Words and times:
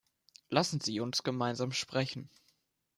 Lassen 0.49 0.79
Sie 0.81 0.99
uns 0.99 1.21
gemeinsam 1.21 1.71
sprechen. 1.73 2.27